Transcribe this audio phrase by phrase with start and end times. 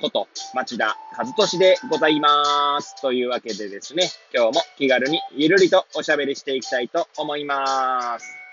[0.00, 3.00] こと町田和俊でございます。
[3.00, 8.46] というわけでですね、今日も気軽にゆるりとおしゃべりしていきたいと思いまーす。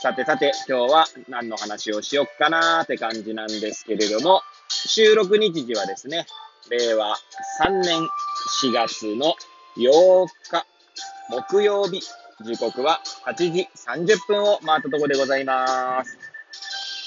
[0.00, 6.26] さてさて、今日は何の話をしよっかなーって感じなんですけれども、収録日時はですね、
[6.70, 7.16] 令和
[7.64, 8.00] 3年
[8.62, 9.34] 4月の
[9.76, 10.66] 8日
[11.30, 12.00] 木曜日、
[12.44, 16.18] 時刻は8時30分を回ったところでございます。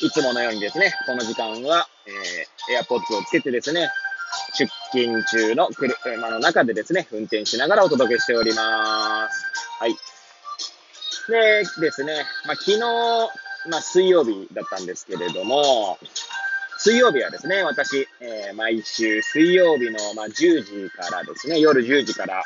[0.02, 3.90] いつものようにですね、この時間は、えー、AirPods をつけてですね、
[4.54, 9.46] 出勤中の車の中でですね、運転しながらお届けしております。
[9.80, 9.96] はい。
[11.30, 12.80] でですね、まあ、昨日、
[13.70, 15.98] まあ、水曜日だったんですけれども、
[16.78, 20.32] 水曜日はですね、私、えー、毎週水曜日の、まあ、10
[20.64, 22.44] 時からですね、夜10時から、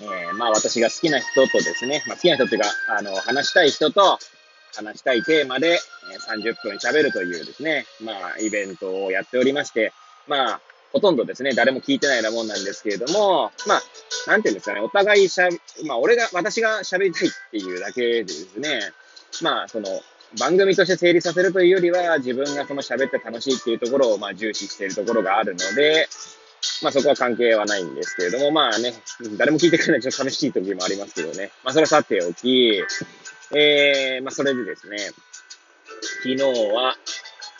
[0.00, 2.68] えー、まあ私が好きな人とですね、まあ好きな人っていうか、
[2.98, 4.18] あの、話したい人と
[4.76, 5.78] 話したいテーマで、
[6.28, 9.92] 30分喋るというですね、まあイベントをやっておりまして、
[10.28, 10.60] まあ、
[10.92, 13.82] ほとんどですね、誰も聞いてないようなもんなんですけれども、まあ、
[14.26, 15.48] なんていうんですかね、お互いしゃ、
[15.84, 18.80] まあ俺が、私が喋りたいっていうだけでですね、
[19.42, 19.88] まあその、
[20.38, 26.08] 番組として成立させるというよりは、自分がその喋って楽しいっていうところを、まあ重視しているところがあるので、
[26.82, 28.94] まあそこは関係はないんですけれども、まあね、
[29.36, 31.50] 誰も聞いてくれないちょっと寂しい時もありますけどね。
[31.62, 32.82] まあそれはさておき、
[33.54, 34.98] えー、まあそれでですね、
[36.22, 36.96] 昨日は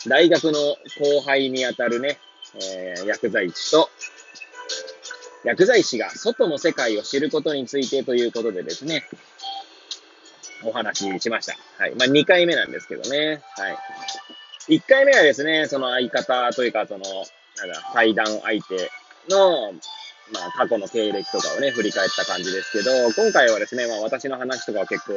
[0.07, 0.59] 大学の
[0.99, 2.17] 後輩にあたるね、
[2.55, 3.89] えー、薬剤師と、
[5.43, 9.03] 薬剤師が外の世界を知ることについてということでですね、
[10.63, 11.55] お話ししました。
[11.77, 11.95] はい。
[11.95, 13.41] まあ2回目なんですけどね。
[13.55, 13.77] はい。
[14.77, 18.91] 1回目はですね、その相方というか、その、なんか対談相手
[19.29, 19.73] の、
[20.33, 25.13] まあ、過去の経歴とかをね、振り返った感じですけど、今回はですね、まあ、私の話とかは結構、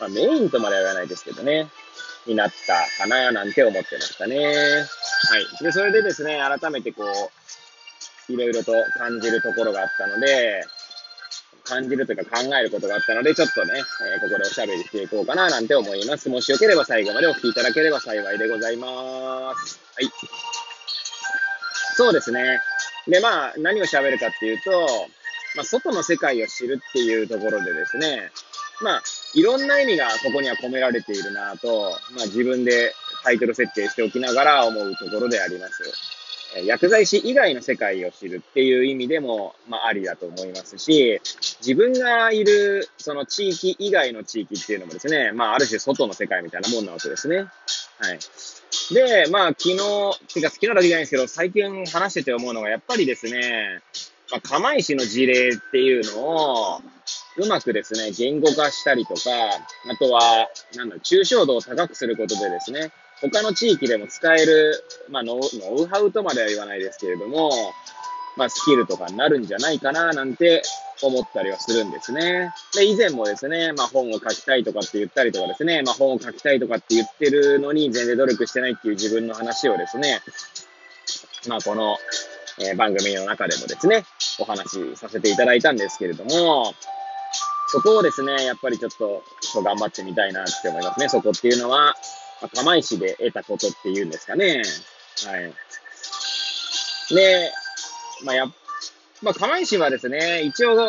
[0.00, 1.68] まあ、メインとまでは言わないですけどね、
[2.26, 4.36] になったかな、なんて思ってましたね。
[4.36, 4.42] は
[5.60, 5.64] い。
[5.64, 10.64] で、それでですね、改めてこう、いろいろと感じるところがあったので、
[11.64, 16.28] 感じるというか考えることがあったので、ちょっとね、えー、ここでおしゃべりしていこうかな、なんて思います。
[16.28, 19.80] もしよければ最後までお聞きいただければ幸いでございます。
[19.96, 20.10] はい。
[21.96, 22.60] そうですね。
[23.08, 25.08] で、まあ、何を喋るかっていうと、
[25.56, 28.30] まあ、外の世界を知るっていうところでですね、
[28.80, 29.02] まあ、
[29.34, 35.82] いろんな意味がここには込められているなと、まあ、自分でタイトル設定しておきながら思うところであります。
[36.62, 41.20] 薬剤師以外の世界を知るっていう意味でも、まあ、ありだと思いますし、
[41.60, 47.38] 自分がいる、その地域以外の地域っていうのもですね、まあ、ある種外の世界みたいなもんなわけですね。
[47.38, 48.18] はい。
[48.94, 49.78] で、まあ、昨日、
[50.32, 53.80] てか昨日だけじゃないんですけど、最近話してて思うのが、やっぱりですね、
[54.30, 56.82] まあ、釜石の事例っていうのを、
[57.36, 59.20] うまくですね、言語化したりとか、
[59.90, 67.50] あとは、なんだ、抽象度を高くすることでですね、他の地域でも使える、まあノ、ノウハウとまでは言わないですけれども、
[68.36, 70.62] まあ、スキルとかになるんじゃないかな、なんて
[71.02, 72.52] 思ったりはするんですね。
[72.74, 80.20] で、以前もですね、まあ本を書きたいとかって言ったりとかですね、まあ本を書きたいとかって言ってるのに全然努力してないっていう自分の話をですね、
[81.48, 81.96] まあこの、
[82.60, 84.04] えー、番組の中でもですね、
[84.38, 86.74] お話しさせていただいたんですけれども、
[87.74, 91.08] そこをですね、やっぱりちょっと、っと頑張ってみたいなって思いますね。
[91.08, 91.96] そこっていうのは、
[92.40, 94.62] まあ、釜石で得たことっていうんですかね。
[95.26, 95.52] はい。
[97.12, 97.50] で、
[98.22, 98.46] まあや、
[99.22, 100.88] まあ釜石はですね、一応、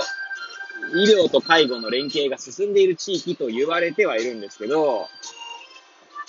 [0.93, 5.07] 医療と介護の連携が進んでいる地域と言われてはいるんですけど、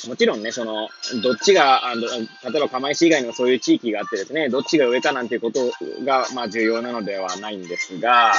[0.09, 0.89] もちろんね、その、
[1.23, 2.09] どっちが、あの例
[2.57, 5.71] えば釜石以外にもそういう地域があってですね、どっちが上かなんていうこと
[6.07, 8.33] が、まあ重要なのではないんですが、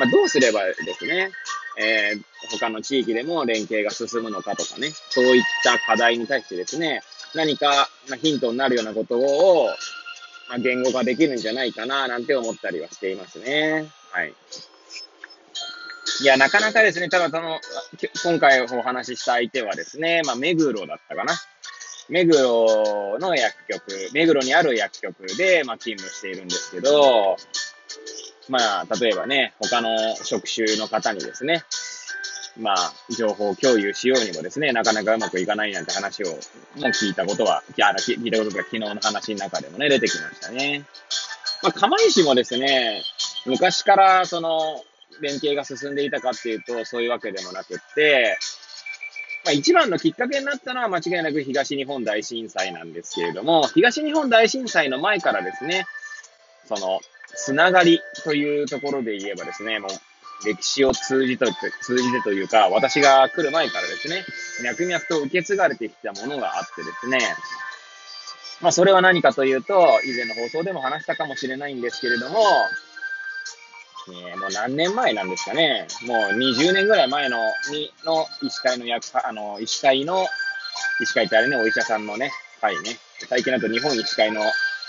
[0.00, 1.30] まあどうすればですね、
[1.78, 2.22] えー、
[2.58, 7.02] 他の地域でも連携が進むのかとかね、そういった課題に対してですね、
[7.34, 9.66] 何か、ま、ヒントになるようなことを、
[10.48, 13.90] まあ、言語化できるんじゃないかな、なんて思ったりはしていますね。
[14.10, 14.32] はい。
[16.22, 17.60] いや、なかなかですね、ただその、
[18.24, 21.34] 今回お話しした相手はですね、まあ、目黒だったかな。
[22.08, 27.36] 目黒の薬局、目黒にある薬局で、まあ、勤務しているんですけど、
[28.50, 31.62] まあ、例えばね、他の職種の方にですね、
[32.58, 36.36] まあ、情報共有しようにもですね、なかなかうまくいかないなんて話を、も
[36.88, 40.84] 聞いたことは、聞いたことが昨日の話の中でもね、出てきましたね。
[41.62, 43.02] まあ、釜石もですね、
[43.46, 44.82] 昔からその
[45.20, 48.36] 連携が進んでいたかっていうと、そういうわけでもなくって、
[49.44, 55.86] まあ、一番のきっかけになったのは間違いなく東日本大震災なんですけれども、東日本大震災の前からですね、
[56.66, 57.00] その、
[57.44, 61.46] つながりというところで言えばですね、もう歴史を通じて、
[61.82, 64.24] 通じてというか、私が来る前からですね、
[64.62, 67.18] 脈々と受け継がれてきたものがあってですね、
[68.60, 72.40] まあ、それは何かというと、以前の放送でも話したかもしれないんですけれども、
[74.08, 77.38] えー、もう何年前なんですかね、もう20年ぐらい前の、
[77.70, 80.26] に、の医師会の役、あの、医師会の、
[81.00, 82.98] 医師会ってあれね、お医者さんのね、会ね、
[83.28, 84.42] 最近だと日本医師会の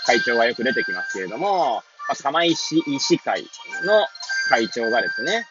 [0.06, 3.42] 会長がよく出てきますけれども、まあ、釜石医師会
[3.84, 4.06] の
[4.48, 5.46] 会長がですね、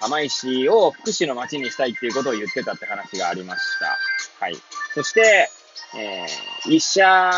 [0.00, 3.98] 釜石を福祉の街にしたいっていうことを言ってたって話がありました。
[4.40, 4.56] はい。
[4.94, 5.48] そして、
[5.96, 7.32] えー、医者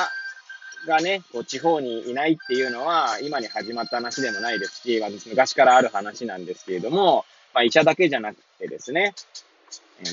[0.87, 9.15] がね、こう地方にいないっていうのは、今に始まった話でもないですし、まあ、昔からある話なんですけれども、まあ、医者だけじゃなくてですね、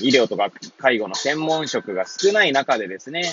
[0.02, 3.24] 医療とか介護の専門職が少ない中でですね、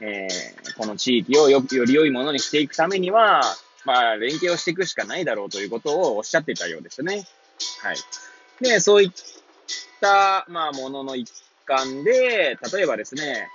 [0.00, 3.42] えー、この地域をよより良いものにしていくためには、
[3.84, 7.26] まあ、連携をしていくしかないだろうということをおっしゃっていたようですね。
[7.82, 7.96] はい。
[8.60, 9.10] で、そういっ
[10.00, 11.30] た、まあ、ものの一
[11.66, 13.48] 環で、例えばですね、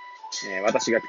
[0.48, 1.00] えー、私が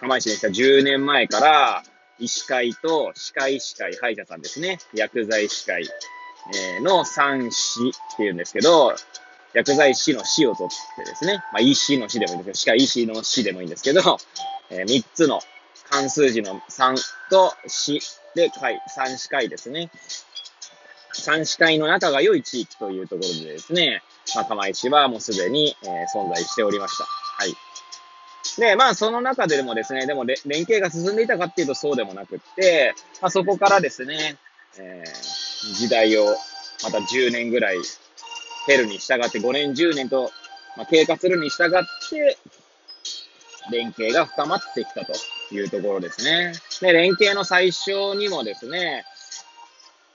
[0.00, 1.82] 釜石にした10年前から、
[2.18, 7.80] 医師会と歯科医師会、歯医者さんですね、薬剤師会、えー、の3師
[8.14, 8.94] っていうんですけど、
[9.52, 14.18] 薬剤師の師を取ってですね、まあ、医師の師でもいいんですけど、歯科医師の師でもいいんですけど、
[14.70, 15.40] えー、3つの
[15.90, 16.96] 関数字の3
[17.30, 18.00] と死
[18.34, 19.90] で会、3司会ですね。
[21.14, 24.02] 3司会の仲が良い地域というところでですね、
[24.34, 27.04] まあ、釜石はもうすでに、えー、存在しておりました。
[27.04, 27.54] はい。
[28.58, 34.36] で、まあ、その中でもですね、でも連携が進んでいたかっていうとそうでもなくって、まあ、そこからですね、
[34.78, 36.36] えー、時代を
[36.84, 37.78] また10年ぐらい
[38.66, 40.30] 経るに従って5年、10年と、
[40.76, 42.38] まあ、経過するに従って、
[43.70, 45.12] 連携が深まってきたと
[45.52, 46.52] いうところですね。
[46.80, 49.04] で、連携の最初にもですね、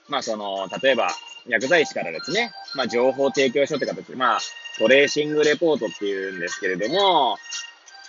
[0.08, 1.08] まあその、例えば、
[1.46, 4.40] 薬剤師からですね、まあ情報提供書って形で、まあ
[4.78, 7.38] トレーシングレポートっていうんですけれども、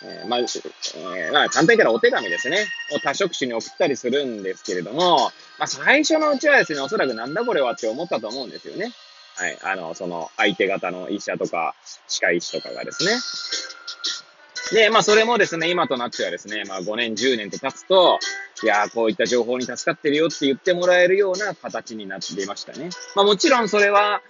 [0.04, 8.92] えー、まあ、えー、まあ簡単に言ったらお手紙ですね、を多職種に送ったりするんですけれども、まあ最初のうちはですね、おそらくなんだこれはって思ったと思うんですよね。
[9.36, 9.58] はい。
[9.64, 11.74] あの、その相手方の医者とか、
[12.08, 13.12] 歯科医師とかがですね。
[14.72, 18.20] で、まあ、それもですね、今となってはですね、まあ、5年、10年と経つと、
[18.64, 22.90] いやこういった情報に助かってるよって言ってもらえるような形になっていましたね。
[23.16, 24.22] まあ、もちろんそれは、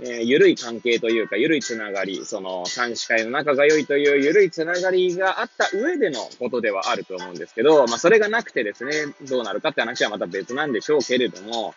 [0.00, 8.92] えー、緩い関係というか、緩いつながり、その、三司会の仲が良いという緩いつながりがあった上でのことではあると思うんですけど、まあ、それがなくてですね、
[9.22, 11.74] どうなるかって話はまた別なんでしょうけれども、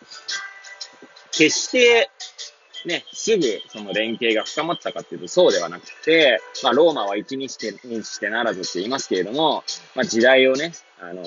[1.32, 2.10] 決して、
[2.86, 9.64] ね、すぐその連携が深まったかっていうとそうではなくて、まあ、ローマは一にしてにしてならずって言いますけれども、
[9.94, 11.22] まあ、時代をね、あの、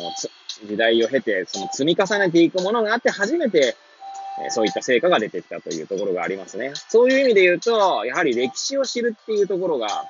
[0.68, 3.76] 時代を経て、その積み重ねていくものがあって初めて、
[4.46, 6.74] えそういった成果が出てきたというところがありますね。
[6.90, 10.10] そういう意味で言うと、やはり歴史を知るっていうところが、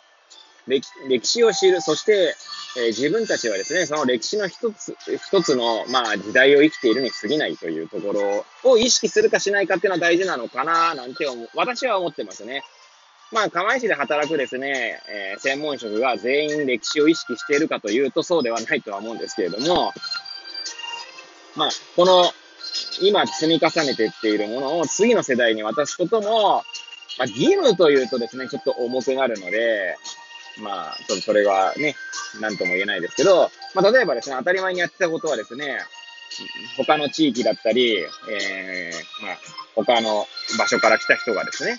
[0.67, 0.87] 歴
[1.27, 2.35] 史を知る、そして、
[2.77, 12.63] えー、自分たちはですね、その歴史の一つ、一つの、まあ、時代を生きているに過ぎないというところを意識するかしないかっていうのは大事なのかな、なんて思う、私は思ってますね。
[13.31, 19.93] まあ、釜石で働くですね、えー、専門職が全員歴史を意識しているかというと、そうではないとは思うんですけれども、
[21.55, 22.31] まあ、この、
[23.01, 26.63] 今積み重ねていっているものを次の世代に渡すことも、
[27.17, 29.95] まあ、義務というとですね、ちょっと重くなるので、
[30.57, 31.95] まあ、ちょっとそれはね、
[32.39, 35.79] なんとも言えないですけど、まあ、例えばですね、当たり前にやってたことはですね、
[36.77, 39.37] 他の地域だったり、えー、まあ、
[39.75, 40.25] 他の
[40.57, 41.77] 場所から来た人がですね、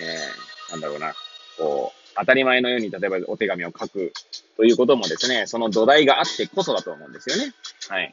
[0.00, 1.14] えー、なんだろうな、
[1.58, 4.12] こう、当たり前のように、例えばお手紙を書く
[4.56, 7.54] ということもですね、その土台があってこそだと思うんですよね。
[7.88, 8.12] はい。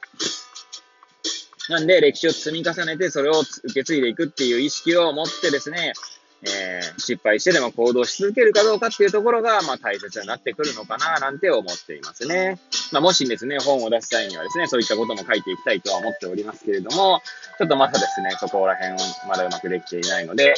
[1.69, 5.93] なんで、歴史を積み重ねて、それを受け継いでいくっていう意識を持ってですね、
[6.43, 12.59] えー、失敗してでも行動し続けるかどうかっていうところが、まあ大切になってくるのかな、なんて思っていますね。
[12.91, 17.21] まあもしですね、本を出す際にはですね、そういったことも書いていきたいとは思っておりますけれども、
[17.57, 18.93] ちょっとまだですね、そこら辺
[19.27, 20.53] まだうまくできていないので、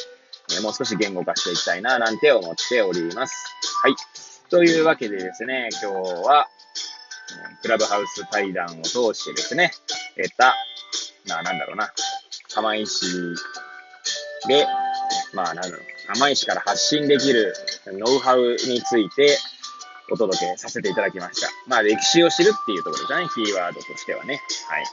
[0.51, 3.33] えー、もう少し言語化していきたいな、なんて思っております。
[3.83, 3.95] はい。
[4.49, 6.47] というわけでですね、今日は、
[7.61, 9.71] クラブハウス対談を通してですね、
[10.17, 10.55] 得た、
[11.27, 11.91] まあなんだろうな、
[12.53, 13.05] 釜石
[14.47, 14.67] で、
[15.33, 15.81] まあ、なんだろう、
[16.13, 17.53] 釜石から発信できる
[17.87, 19.37] ノウハウについて
[20.11, 21.47] お届けさせていただきました。
[21.67, 24.41] まあ、歴史を知るっていうところですね、キーワードとしてはね。
[24.67, 24.85] はい。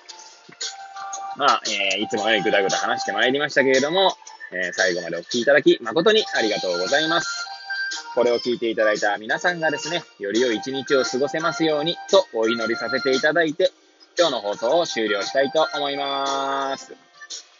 [1.36, 4.16] まあ、えー、いつもよりぐだぐだ話してまいりましたけれども、
[4.52, 7.46] えー、最後までお聴きいただき誠にありがとうございます。
[8.14, 13.70] これを聞いていただいた皆さんがですね、より良い一日を過ごせますようにとお祈りさせていただいて、
[14.18, 17.07] 今日の放送を終了したいと思います。